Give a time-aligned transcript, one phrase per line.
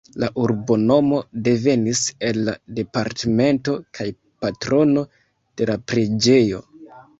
[0.21, 2.01] La urbonomo devenis
[2.31, 4.09] el la departemento kaj
[4.47, 5.07] patrono
[5.63, 6.67] de la preĝejo.